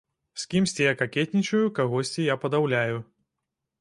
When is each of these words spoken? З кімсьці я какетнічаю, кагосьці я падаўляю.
З 0.43 0.45
кімсьці 0.53 0.83
я 0.87 0.93
какетнічаю, 1.01 1.61
кагосьці 1.81 2.29
я 2.35 2.39
падаўляю. 2.47 2.97